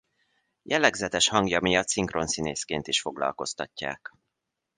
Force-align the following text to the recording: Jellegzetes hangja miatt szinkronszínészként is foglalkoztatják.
Jellegzetes 0.63 1.27
hangja 1.29 1.59
miatt 1.61 1.87
szinkronszínészként 1.87 2.87
is 2.87 3.01
foglalkoztatják. 3.01 4.13